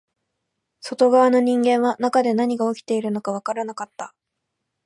[0.79, 4.15] 外側の人間は中で何が起きているのかわからなかった